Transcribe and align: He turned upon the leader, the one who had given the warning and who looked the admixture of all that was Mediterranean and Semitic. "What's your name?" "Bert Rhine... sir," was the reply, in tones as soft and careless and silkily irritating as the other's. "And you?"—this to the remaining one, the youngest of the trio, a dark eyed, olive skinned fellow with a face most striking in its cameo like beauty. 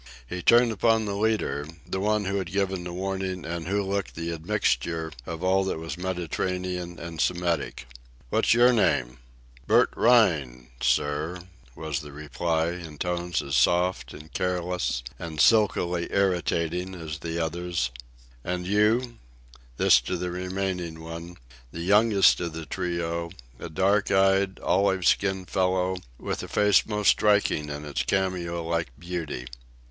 He 0.25 0.41
turned 0.41 0.71
upon 0.71 1.05
the 1.05 1.13
leader, 1.15 1.67
the 1.85 1.99
one 1.99 2.25
who 2.25 2.37
had 2.37 2.51
given 2.51 2.83
the 2.83 2.91
warning 2.91 3.45
and 3.45 3.67
who 3.67 3.83
looked 3.83 4.15
the 4.15 4.33
admixture 4.33 5.11
of 5.27 5.43
all 5.43 5.63
that 5.65 5.77
was 5.77 5.95
Mediterranean 5.95 6.97
and 6.97 7.21
Semitic. 7.21 7.85
"What's 8.31 8.55
your 8.55 8.73
name?" 8.73 9.19
"Bert 9.67 9.91
Rhine... 9.95 10.69
sir," 10.81 11.41
was 11.75 11.99
the 11.99 12.11
reply, 12.11 12.69
in 12.69 12.97
tones 12.97 13.43
as 13.43 13.55
soft 13.55 14.11
and 14.11 14.33
careless 14.33 15.03
and 15.19 15.39
silkily 15.39 16.07
irritating 16.11 16.95
as 16.95 17.19
the 17.19 17.37
other's. 17.37 17.91
"And 18.43 18.65
you?"—this 18.65 20.01
to 20.01 20.17
the 20.17 20.31
remaining 20.31 21.01
one, 21.01 21.37
the 21.71 21.81
youngest 21.81 22.39
of 22.39 22.53
the 22.53 22.65
trio, 22.65 23.29
a 23.59 23.69
dark 23.69 24.09
eyed, 24.09 24.59
olive 24.61 25.05
skinned 25.05 25.51
fellow 25.51 25.97
with 26.17 26.41
a 26.41 26.47
face 26.47 26.87
most 26.87 27.09
striking 27.09 27.69
in 27.69 27.85
its 27.85 28.01
cameo 28.01 28.67
like 28.67 28.87
beauty. 28.97 29.45